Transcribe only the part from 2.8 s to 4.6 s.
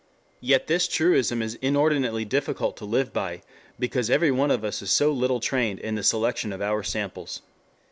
live by, because every one